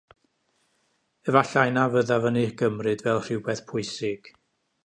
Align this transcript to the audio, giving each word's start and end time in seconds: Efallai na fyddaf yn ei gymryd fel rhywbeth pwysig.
Efallai 1.33 1.67
na 1.75 1.83
fyddaf 1.97 2.25
yn 2.31 2.41
ei 2.45 2.49
gymryd 2.63 3.07
fel 3.09 3.23
rhywbeth 3.27 3.65
pwysig. 3.69 4.35